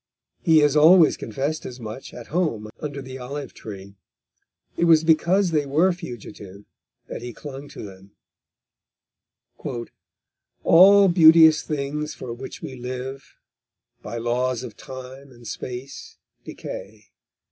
[0.41, 3.97] He has always confessed as much at home under the olive tree;
[4.75, 6.65] it was because they were fugitive
[7.05, 8.15] that he clung to them:
[10.65, 13.35] _All beauteous things for which we live
[14.01, 17.11] By laws of time and space decay.